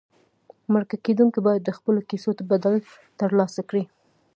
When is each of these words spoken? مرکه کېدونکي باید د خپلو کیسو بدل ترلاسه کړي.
مرکه 0.73 0.97
کېدونکي 1.05 1.39
باید 1.47 1.61
د 1.65 1.69
خپلو 1.77 1.99
کیسو 2.09 2.29
بدل 2.51 2.75
ترلاسه 3.19 3.61
کړي. 3.69 3.83